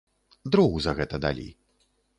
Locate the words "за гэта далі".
0.87-1.47